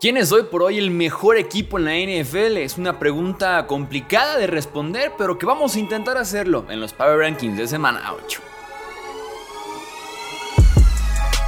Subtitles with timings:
[0.00, 2.56] ¿Quién es hoy por hoy el mejor equipo en la NFL?
[2.56, 7.18] Es una pregunta complicada de responder, pero que vamos a intentar hacerlo en los Power
[7.18, 8.40] Rankings de semana 8.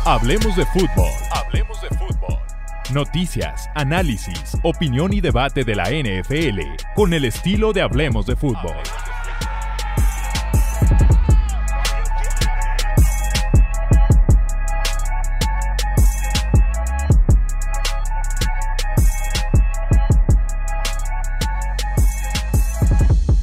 [0.04, 1.10] Hablemos de fútbol.
[1.30, 2.38] Hablemos de fútbol.
[2.92, 6.60] Noticias, análisis, opinión y debate de la NFL
[6.94, 8.76] con el estilo de Hablemos de fútbol.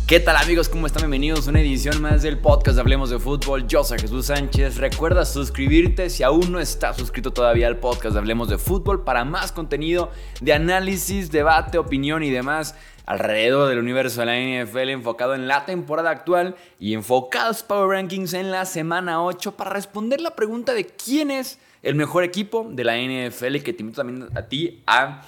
[0.09, 0.69] ¿Qué tal amigos?
[0.69, 1.01] ¿Cómo están?
[1.03, 3.67] Bienvenidos a una edición más del podcast Hablemos de Fútbol.
[3.67, 4.77] Yo soy Jesús Sánchez.
[4.77, 9.51] Recuerda suscribirte si aún no estás suscrito todavía al podcast Hablemos de Fútbol para más
[9.51, 10.09] contenido
[10.41, 12.73] de análisis, debate, opinión y demás
[13.05, 18.33] alrededor del universo de la NFL enfocado en la temporada actual y enfocados Power Rankings
[18.33, 22.83] en la semana 8 para responder la pregunta de quién es el mejor equipo de
[22.83, 25.21] la NFL que te invito también a ti a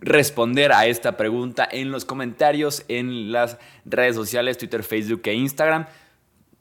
[0.00, 5.86] responder a esta pregunta en los comentarios en las redes sociales, Twitter, Facebook e Instagram.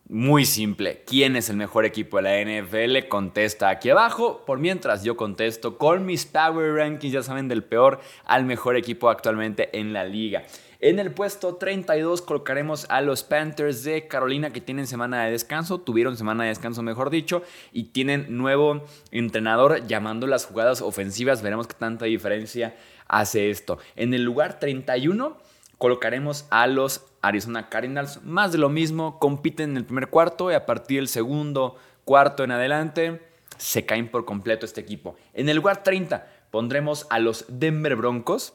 [0.07, 3.07] Muy simple, ¿quién es el mejor equipo de la NFL?
[3.07, 4.45] Contesta aquí abajo.
[4.45, 9.09] Por mientras yo contesto con mis Power Rankings, ya saben, del peor al mejor equipo
[9.09, 10.43] actualmente en la liga.
[10.79, 15.79] En el puesto 32 colocaremos a los Panthers de Carolina que tienen semana de descanso,
[15.79, 21.41] tuvieron semana de descanso mejor dicho, y tienen nuevo entrenador llamando las jugadas ofensivas.
[21.41, 22.75] Veremos qué tanta diferencia
[23.07, 23.77] hace esto.
[23.95, 25.37] En el lugar 31
[25.77, 28.23] colocaremos a los Arizona Cardinals.
[28.23, 32.43] Más de lo mismo, compiten en el primer cuarto y a partir del segundo cuarto
[32.43, 33.21] en adelante
[33.57, 35.15] se caen por completo este equipo.
[35.33, 38.53] En el lugar 30 pondremos a los Denver Broncos.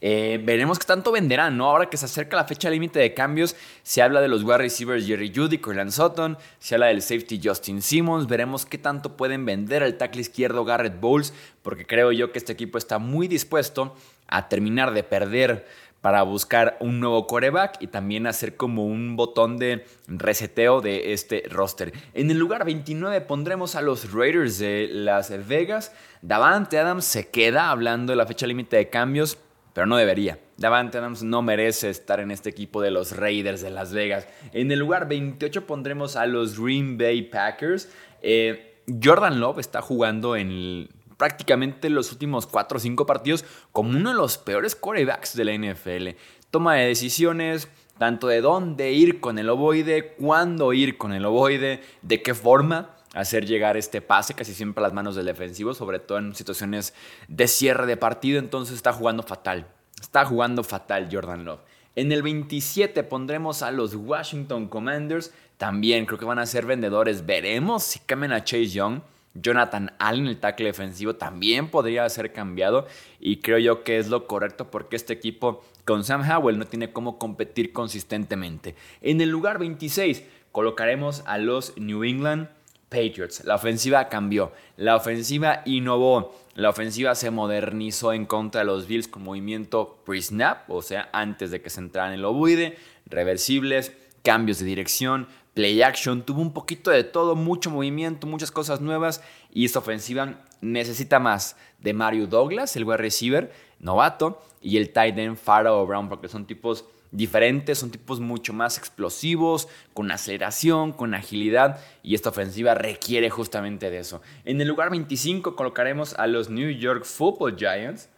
[0.00, 1.66] Eh, veremos qué tanto venderán, ¿no?
[1.68, 5.06] Ahora que se acerca la fecha límite de cambios, se habla de los wide receivers
[5.06, 9.82] Jerry Judy, Corland Sutton, se habla del safety Justin Simmons, veremos qué tanto pueden vender
[9.82, 13.96] al tackle izquierdo Garrett Bowles, porque creo yo que este equipo está muy dispuesto
[14.28, 15.66] a terminar de perder
[16.00, 21.42] para buscar un nuevo coreback y también hacer como un botón de reseteo de este
[21.50, 21.92] roster.
[22.14, 25.92] En el lugar 29 pondremos a los Raiders de Las Vegas.
[26.22, 29.38] Davante Adams se queda hablando de la fecha límite de cambios
[29.78, 30.40] pero no debería.
[30.56, 34.26] Davante Adams no merece estar en este equipo de los Raiders de Las Vegas.
[34.52, 37.88] En el lugar 28 pondremos a los Green Bay Packers.
[38.20, 44.10] Eh, Jordan Love está jugando en prácticamente los últimos 4 o 5 partidos como uno
[44.10, 46.08] de los peores quarterbacks de la NFL.
[46.50, 47.68] Toma de decisiones,
[47.98, 52.97] tanto de dónde ir con el ovoide, cuándo ir con el ovoide, de qué forma
[53.18, 56.94] hacer llegar este pase casi siempre a las manos del defensivo, sobre todo en situaciones
[57.26, 59.66] de cierre de partido, entonces está jugando fatal.
[60.00, 61.60] Está jugando fatal Jordan Love.
[61.96, 65.34] En el 27 pondremos a los Washington Commanders.
[65.56, 67.26] También creo que van a ser vendedores.
[67.26, 69.00] Veremos si cambian a Chase Young.
[69.34, 72.86] Jonathan Allen, el tackle defensivo, también podría ser cambiado.
[73.18, 76.92] Y creo yo que es lo correcto porque este equipo con Sam Howell no tiene
[76.92, 78.76] cómo competir consistentemente.
[79.00, 82.48] En el lugar 26 colocaremos a los New England
[82.88, 83.44] Patriots.
[83.44, 89.08] La ofensiva cambió, la ofensiva innovó, la ofensiva se modernizó en contra de los Bills
[89.08, 94.58] con movimiento pre-snap, o sea, antes de que se entraran en el ovoide, reversibles, cambios
[94.58, 99.22] de dirección, play action, tuvo un poquito de todo, mucho movimiento, muchas cosas nuevas
[99.52, 105.16] y esta ofensiva necesita más de Mario Douglas, el wide receiver novato, y el tight
[105.18, 111.14] end Pharaoh Brown, porque son tipos diferentes, son tipos mucho más explosivos, con aceleración, con
[111.14, 114.20] agilidad, y esta ofensiva requiere justamente de eso.
[114.44, 118.08] En el lugar 25 colocaremos a los New York Football Giants.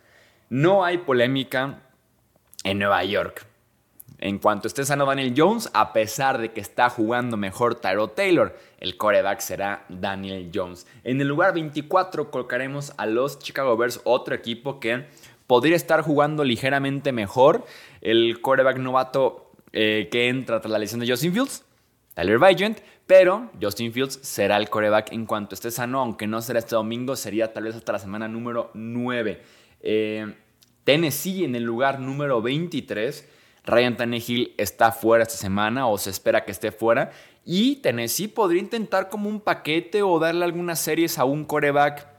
[0.49, 1.83] No hay polémica
[2.65, 3.47] en Nueva York.
[4.23, 8.55] En cuanto esté sano Daniel Jones, a pesar de que está jugando mejor Tyro Taylor,
[8.79, 10.87] el coreback será Daniel Jones.
[11.05, 15.07] En el lugar 24 colocaremos a los Chicago Bears, otro equipo que
[15.51, 17.67] podría estar jugando ligeramente mejor.
[18.03, 21.65] El quarterback novato eh, que entra tras la lesión de Justin Fields,
[22.15, 26.61] Tyler Vigent, pero Justin Fields será el coreback en cuanto esté sano, aunque no será
[26.61, 29.43] este domingo, sería tal vez hasta la semana número 9.
[29.81, 30.37] Eh,
[30.85, 33.29] Tennessee en el lugar número 23.
[33.67, 37.11] Ryan Tannehill está fuera esta semana o se espera que esté fuera.
[37.45, 42.10] Y Tennessee podría intentar como un paquete o darle algunas series a un coreback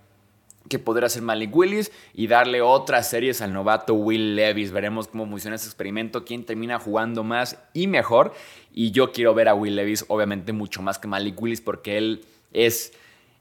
[0.69, 4.71] que podrá hacer Malik Willis y darle otras series al novato Will Levis.
[4.71, 8.33] Veremos cómo funciona ese experimento, quién termina jugando más y mejor.
[8.73, 12.25] Y yo quiero ver a Will Levis, obviamente, mucho más que Malik Willis, porque él
[12.53, 12.93] es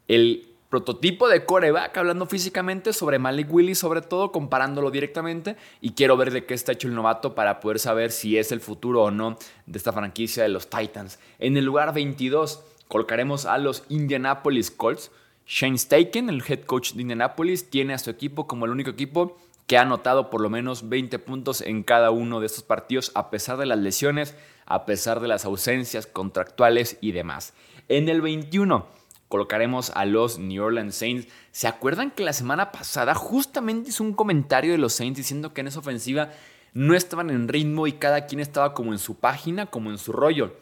[0.09, 5.57] el prototipo de coreback, hablando físicamente sobre Malik Willis, sobre todo comparándolo directamente.
[5.81, 8.61] Y quiero ver de qué está hecho el novato para poder saber si es el
[8.61, 9.37] futuro o no
[9.67, 11.19] de esta franquicia de los Titans.
[11.41, 15.11] En el lugar 22 colocaremos a los Indianapolis Colts
[15.53, 19.37] Shane Steichen, el head coach de Indianapolis, tiene a su equipo como el único equipo
[19.67, 23.31] que ha anotado por lo menos 20 puntos en cada uno de estos partidos, a
[23.31, 27.53] pesar de las lesiones, a pesar de las ausencias contractuales y demás.
[27.89, 28.87] En el 21
[29.27, 31.27] colocaremos a los New Orleans Saints.
[31.51, 35.63] ¿Se acuerdan que la semana pasada justamente hizo un comentario de los Saints diciendo que
[35.63, 36.31] en esa ofensiva
[36.75, 40.13] no estaban en ritmo y cada quien estaba como en su página, como en su
[40.13, 40.55] rollo?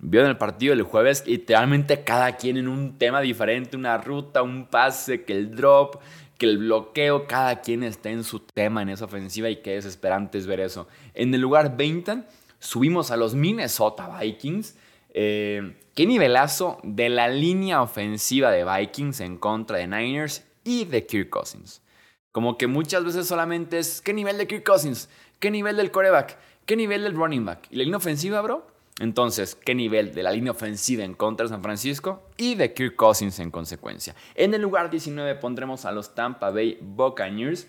[0.00, 4.66] Vieron el partido del jueves, literalmente cada quien en un tema diferente, una ruta, un
[4.66, 5.96] pase, que el drop,
[6.38, 10.38] que el bloqueo, cada quien está en su tema en esa ofensiva y qué desesperante
[10.38, 10.86] es ver eso.
[11.14, 12.22] En el lugar 20
[12.60, 14.76] subimos a los Minnesota Vikings.
[15.10, 21.06] Eh, qué nivelazo de la línea ofensiva de Vikings en contra de Niners y de
[21.06, 21.82] Kirk Cousins.
[22.30, 25.08] Como que muchas veces solamente es qué nivel de Kirk Cousins,
[25.40, 27.66] qué nivel del coreback, qué nivel del running back.
[27.70, 28.64] Y la línea ofensiva, bro,
[29.00, 32.96] entonces, ¿qué nivel de la línea ofensiva en contra de San Francisco y de Kirk
[32.96, 34.14] Cousins en consecuencia?
[34.34, 37.68] En el lugar 19 pondremos a los Tampa Bay Buccaneers.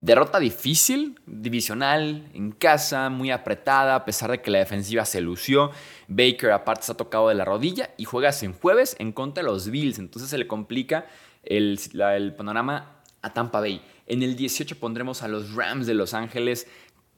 [0.00, 5.72] Derrota difícil, divisional, en casa, muy apretada, a pesar de que la defensiva se lució.
[6.06, 9.50] Baker aparte se ha tocado de la rodilla y juegas en jueves en contra de
[9.50, 9.98] los Bills.
[9.98, 11.06] Entonces se le complica
[11.42, 11.78] el,
[12.36, 13.82] panorama a Tampa Bay.
[14.06, 16.66] En el 18 pondremos a los Rams de Los Ángeles.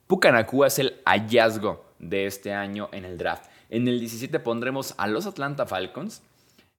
[0.07, 3.45] Pucanacua es el hallazgo de este año en el draft.
[3.69, 6.21] En el 17 pondremos a los Atlanta Falcons.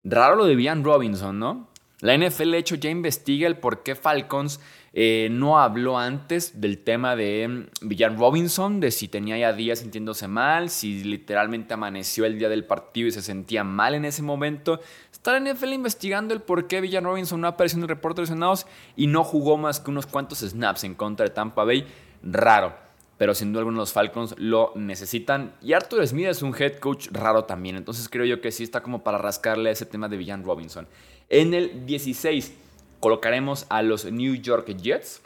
[0.04, 1.68] Raro lo de Bian Robinson, ¿no?
[2.00, 4.58] La NFL, de hecho, ya investiga el por qué Falcons
[4.92, 9.78] eh, no habló antes del tema de Villan mm, Robinson, de si tenía ya días
[9.78, 14.22] sintiéndose mal, si literalmente amaneció el día del partido y se sentía mal en ese
[14.22, 14.80] momento.
[15.12, 18.24] Está la NFL investigando el por qué Villan Robinson no apareció en el reporte de
[18.24, 18.66] lesionados
[18.96, 21.86] y no jugó más que unos cuantos snaps en contra de Tampa Bay.
[22.24, 22.81] Raro
[23.22, 25.54] pero sin duda alguna los Falcons lo necesitan.
[25.62, 28.82] Y Arthur Smith es un head coach raro también, entonces creo yo que sí está
[28.82, 30.88] como para rascarle ese tema de Villan Robinson.
[31.28, 32.52] En el 16
[32.98, 35.22] colocaremos a los New York Jets.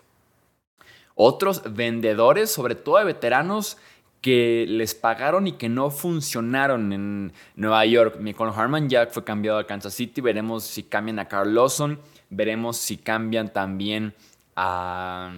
[1.15, 3.79] Otros vendedores, sobre todo de veteranos,
[4.21, 8.19] que les pagaron y que no funcionaron en Nueva York.
[8.21, 10.21] Michael Harman ya fue cambiado a Kansas City.
[10.21, 11.99] Veremos si cambian a Carl Lawson.
[12.29, 14.13] Veremos si cambian también
[14.55, 15.33] a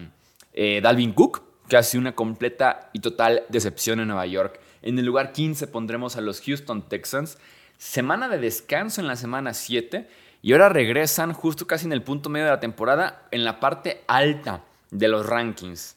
[0.52, 4.60] eh, Dalvin Cook casi una completa y total decepción en Nueva York.
[4.82, 7.38] En el lugar 15 pondremos a los Houston Texans.
[7.76, 10.08] Semana de descanso en la semana 7
[10.42, 14.02] y ahora regresan justo casi en el punto medio de la temporada en la parte
[14.06, 15.96] alta de los rankings.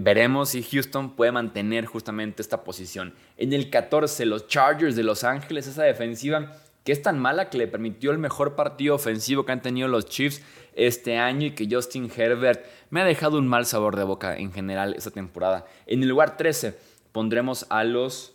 [0.00, 3.14] Veremos si Houston puede mantener justamente esta posición.
[3.36, 6.52] En el 14, los Chargers de Los Ángeles, esa defensiva
[6.88, 10.06] que es tan mala que le permitió el mejor partido ofensivo que han tenido los
[10.06, 10.40] Chiefs
[10.72, 14.54] este año y que Justin Herbert me ha dejado un mal sabor de boca en
[14.54, 15.66] general esta temporada.
[15.84, 16.78] En el lugar 13
[17.12, 18.32] pondremos a los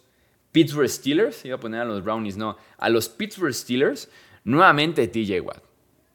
[0.51, 4.07] Pittsburgh Steelers, iba a poner a los Brownies, no, a los Pittsburgh Steelers,
[4.43, 5.63] nuevamente TJ Watt.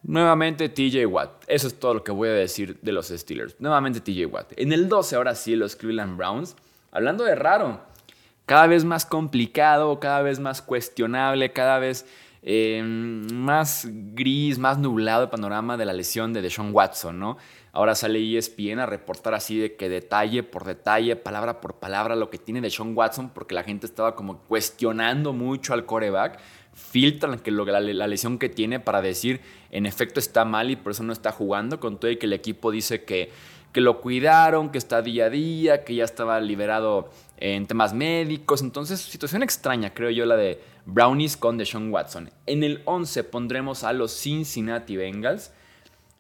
[0.05, 1.43] Nuevamente TJ Watt.
[1.49, 3.57] Eso es todo lo que voy a decir de los Steelers.
[3.59, 4.53] Nuevamente TJ Watt.
[4.55, 6.55] En el 12 ahora sí los Cleveland Browns.
[6.93, 7.81] Hablando de raro,
[8.47, 12.07] cada vez más complicado, cada vez más cuestionable, cada vez
[12.43, 17.37] eh, más gris, más nublado el panorama de la lesión de Deshaun Watson, ¿no?
[17.73, 22.31] Ahora sale ESPN a reportar así de que detalle por detalle, palabra por palabra, lo
[22.31, 26.41] que tiene Deshaun Watson, porque la gente estaba como cuestionando mucho al coreback.
[26.73, 30.93] Filtran que la, la, lesión que tiene para decir, en efecto está mal y por
[30.93, 33.31] eso no está jugando, con todo y que el equipo dice que,
[33.73, 37.11] que lo cuidaron, que está día a día, que ya estaba liberado
[37.41, 38.63] en temas médicos.
[38.63, 42.31] Entonces, situación extraña, creo yo, la de Brownies con Deshaun Watson.
[42.47, 45.53] En el 11 pondremos a los Cincinnati Bengals.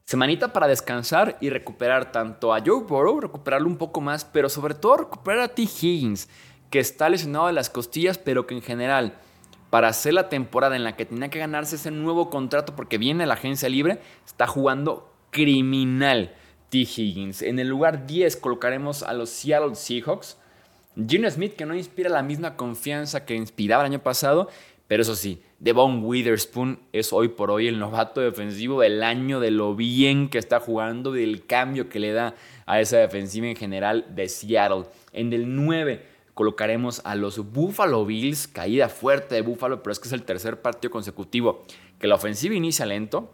[0.05, 4.75] Semanita para descansar y recuperar tanto a Joe Burrow, recuperarlo un poco más, pero sobre
[4.75, 5.63] todo recuperar a T.
[5.63, 6.29] Higgins,
[6.71, 9.19] que está lesionado de las costillas, pero que en general,
[9.69, 13.27] para hacer la temporada en la que tenía que ganarse ese nuevo contrato porque viene
[13.27, 16.35] la agencia libre, está jugando criminal
[16.71, 16.79] T.
[16.79, 17.43] Higgins.
[17.43, 20.39] En el lugar 10 colocaremos a los Seattle Seahawks.
[21.07, 24.49] Gino Smith, que no inspira la misma confianza que inspiraba el año pasado,
[24.88, 29.50] pero eso sí, Devon Witherspoon es hoy por hoy el novato defensivo del año, de
[29.50, 32.35] lo bien que está jugando, del cambio que le da
[32.67, 34.87] a esa defensiva en general de Seattle.
[35.12, 40.09] En el 9 colocaremos a los Buffalo Bills, caída fuerte de Buffalo, pero es que
[40.09, 41.64] es el tercer partido consecutivo
[42.00, 43.31] que la ofensiva inicia lento,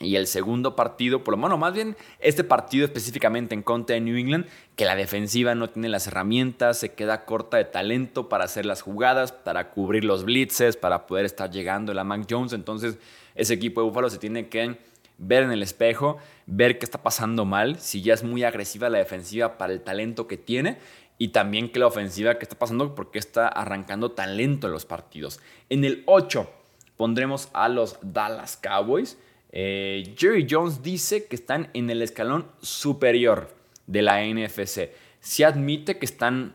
[0.00, 4.00] y el segundo partido, por lo menos más bien este partido específicamente en contra de
[4.00, 8.44] New England, que la defensiva no tiene las herramientas, se queda corta de talento para
[8.44, 12.52] hacer las jugadas, para cubrir los blitzes, para poder estar llegando a Mac Jones.
[12.52, 12.98] Entonces
[13.34, 14.78] ese equipo de Búfalo se tiene que
[15.18, 18.98] ver en el espejo, ver qué está pasando mal, si ya es muy agresiva la
[18.98, 20.78] defensiva para el talento que tiene
[21.18, 24.86] y también que la ofensiva que está pasando porque está arrancando tan lento en los
[24.86, 25.40] partidos.
[25.68, 26.48] En el 8
[26.96, 29.18] pondremos a los Dallas Cowboys
[29.50, 33.54] Eh, Jerry Jones dice que están en el escalón superior
[33.86, 34.90] de la NFC.
[35.20, 36.54] Se admite que están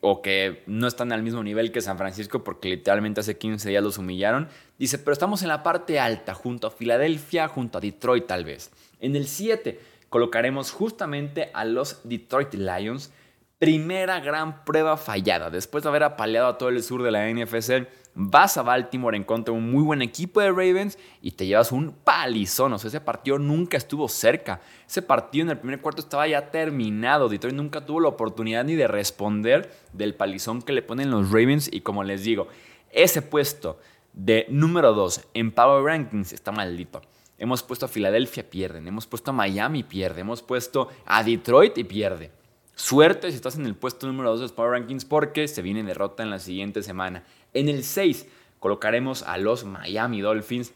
[0.00, 3.82] o que no están al mismo nivel que San Francisco porque literalmente hace 15 días
[3.82, 4.48] los humillaron.
[4.78, 8.70] Dice, pero estamos en la parte alta, junto a Filadelfia, junto a Detroit tal vez.
[9.00, 13.12] En el 7 colocaremos justamente a los Detroit Lions.
[13.58, 15.50] Primera gran prueba fallada.
[15.50, 19.24] Después de haber apaleado a todo el sur de la NFC, vas a Baltimore en
[19.24, 22.72] contra de un muy buen equipo de Ravens y te llevas un palizón.
[22.72, 24.60] O sea, ese partido nunca estuvo cerca.
[24.88, 27.28] Ese partido en el primer cuarto estaba ya terminado.
[27.28, 31.68] Detroit nunca tuvo la oportunidad ni de responder del palizón que le ponen los Ravens.
[31.70, 32.48] Y como les digo,
[32.90, 33.78] ese puesto
[34.14, 37.02] de número 2 en Power Rankings está maldito.
[37.38, 38.88] Hemos puesto a Filadelfia, pierden.
[38.88, 40.22] Hemos puesto a Miami, pierde.
[40.22, 42.30] Hemos puesto a Detroit y pierde.
[42.76, 45.82] Suerte si estás en el puesto número 2 de los Power Rankings porque se viene
[45.82, 47.24] derrota en la siguiente semana.
[47.54, 48.26] En el 6
[48.60, 50.74] colocaremos a los Miami Dolphins.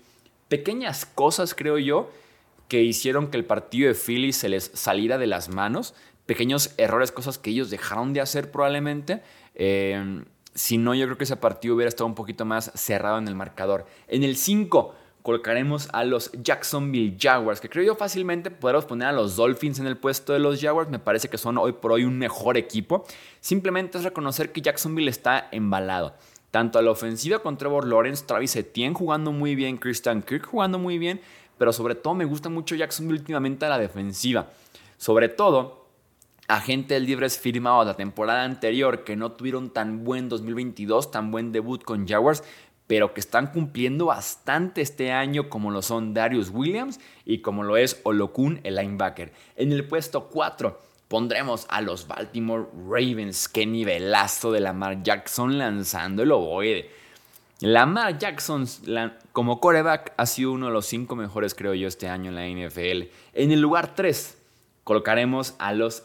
[0.48, 2.10] Pequeñas cosas, creo yo,
[2.68, 5.92] que hicieron que el partido de Philly se les saliera de las manos.
[6.24, 9.22] Pequeños errores, cosas que ellos dejaron de hacer probablemente.
[9.54, 13.28] Eh, si no, yo creo que ese partido hubiera estado un poquito más cerrado en
[13.28, 13.84] el marcador.
[14.08, 19.12] En el 5 colocaremos a los Jacksonville Jaguars, que creo yo fácilmente podremos poner a
[19.12, 20.90] los Dolphins en el puesto de los Jaguars.
[20.90, 23.04] Me parece que son hoy por hoy un mejor equipo.
[23.40, 26.14] Simplemente es reconocer que Jacksonville está embalado.
[26.50, 30.78] Tanto a la ofensiva con Trevor Lawrence, Travis Etienne jugando muy bien, Christian Kirk jugando
[30.78, 31.20] muy bien,
[31.58, 34.48] pero sobre todo me gusta mucho Jacksonville últimamente a la defensiva.
[34.96, 35.86] Sobre todo,
[36.48, 41.82] agentes libres firmados la temporada anterior que no tuvieron tan buen 2022, tan buen debut
[41.84, 42.42] con Jaguars,
[42.90, 47.76] pero que están cumpliendo bastante este año, como lo son Darius Williams y como lo
[47.76, 49.32] es Olokun, el linebacker.
[49.54, 53.48] En el puesto 4 pondremos a los Baltimore Ravens.
[53.48, 56.90] Qué nivelazo de Lamar Jackson lanzando el ovoide.
[57.60, 58.66] Lamar Jackson
[59.30, 62.48] como coreback ha sido uno de los cinco mejores, creo yo, este año en la
[62.48, 63.04] NFL.
[63.34, 64.36] En el lugar 3
[64.82, 66.02] colocaremos a los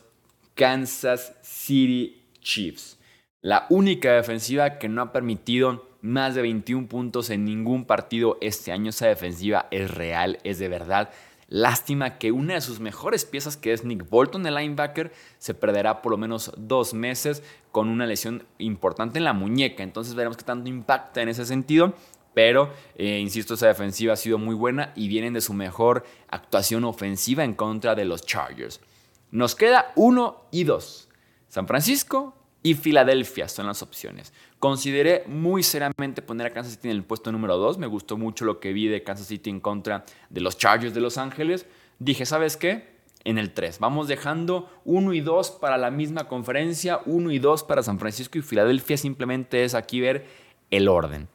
[0.53, 2.99] Kansas City Chiefs.
[3.41, 8.71] La única defensiva que no ha permitido más de 21 puntos en ningún partido este
[8.71, 8.89] año.
[8.89, 11.09] Esa defensiva es real, es de verdad.
[11.47, 16.01] Lástima que una de sus mejores piezas, que es Nick Bolton, el linebacker, se perderá
[16.01, 19.83] por lo menos dos meses con una lesión importante en la muñeca.
[19.83, 21.93] Entonces veremos qué tanto impacta en ese sentido.
[22.33, 26.83] Pero, eh, insisto, esa defensiva ha sido muy buena y vienen de su mejor actuación
[26.83, 28.81] ofensiva en contra de los Chargers.
[29.31, 31.09] Nos queda uno y dos.
[31.47, 32.35] San Francisco
[32.65, 34.33] y Filadelfia son las opciones.
[34.57, 37.77] Consideré muy seriamente poner a Kansas City en el puesto número 2.
[37.77, 40.99] Me gustó mucho lo que vi de Kansas City en contra de los Chargers de
[40.99, 41.67] Los Ángeles.
[41.99, 42.87] Dije, ¿sabes qué?
[43.23, 43.77] En el 3.
[43.77, 48.39] Vamos dejando 1 y 2 para la misma conferencia, 1 y 2 para San Francisco
[48.39, 48.97] y Filadelfia.
[48.97, 50.25] Simplemente es aquí ver
[50.71, 51.27] el orden.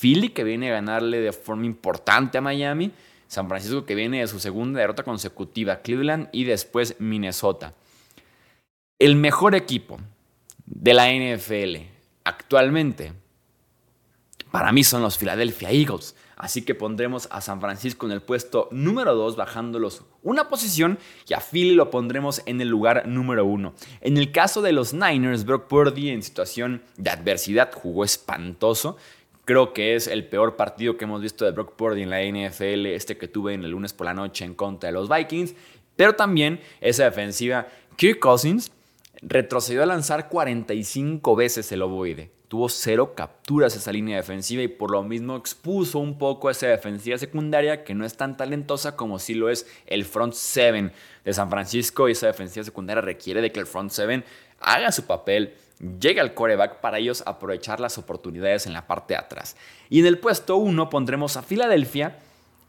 [0.00, 2.92] Philly que viene a ganarle de forma importante a Miami.
[3.28, 5.82] San Francisco que viene de su segunda derrota consecutiva.
[5.82, 7.74] Cleveland y después Minnesota.
[8.98, 9.98] El mejor equipo
[10.66, 11.86] de la NFL
[12.24, 13.12] actualmente,
[14.50, 16.14] para mí son los Philadelphia Eagles.
[16.36, 21.34] Así que pondremos a San Francisco en el puesto número 2, bajándolos una posición, y
[21.34, 23.72] a Philly lo pondremos en el lugar número 1.
[24.00, 28.96] En el caso de los Niners, Brock Purdy en situación de adversidad jugó espantoso.
[29.44, 32.86] Creo que es el peor partido que hemos visto de Brock Purdy en la NFL,
[32.86, 35.54] este que tuve en el lunes por la noche en contra de los Vikings.
[35.94, 38.72] Pero también esa defensiva, Kirk Cousins,
[39.22, 42.30] retrocedió a lanzar 45 veces el ovoide.
[42.48, 47.16] Tuvo cero capturas esa línea defensiva y por lo mismo expuso un poco esa defensiva
[47.16, 50.92] secundaria que no es tan talentosa como si lo es el front seven
[51.24, 54.22] de San Francisco y esa defensiva secundaria requiere de que el front seven
[54.60, 55.54] haga su papel,
[55.98, 59.56] llegue al coreback para ellos aprovechar las oportunidades en la parte de atrás.
[59.88, 62.18] Y en el puesto 1 pondremos a Filadelfia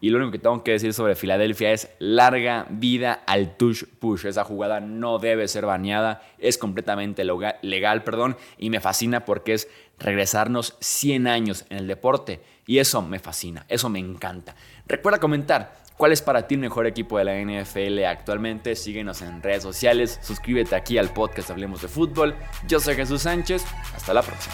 [0.04, 4.26] y lo único que tengo que decir sobre Filadelfia es larga vida al touch push.
[4.26, 9.70] Esa jugada no debe ser baneada, es completamente legal, perdón, y me fascina porque es
[10.00, 14.58] regresarnos 100 años en el deporte y eso me fascina, eso me encanta.
[14.88, 18.76] Recuerda comentar cuál es para ti el mejor equipo de la NFL actualmente.
[18.76, 22.36] Síguenos en redes sociales, suscríbete aquí al podcast Hablemos de Fútbol.
[22.68, 23.64] Yo soy Jesús Sánchez,
[23.96, 24.54] hasta la próxima.